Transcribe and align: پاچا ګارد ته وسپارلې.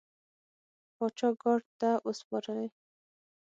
پاچا 0.95 1.29
ګارد 1.41 1.65
ته 1.79 1.89
وسپارلې. 2.07 2.67